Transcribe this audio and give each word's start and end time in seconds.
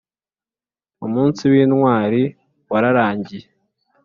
Umunsi 1.05 1.41
w’intwari 1.51 2.21
wararangiye 2.71 3.45